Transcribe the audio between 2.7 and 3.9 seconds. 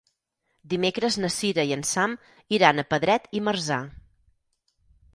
a Pedret i Marzà.